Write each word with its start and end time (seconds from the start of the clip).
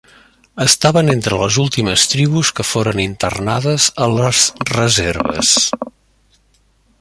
Estaven 0.63 1.11
entre 1.15 1.37
les 1.41 1.57
últimes 1.63 2.05
tribus 2.13 2.51
que 2.59 2.65
foren 2.69 3.03
internades 3.03 3.85
a 4.07 4.09
les 4.15 4.41
reserves. 4.73 5.55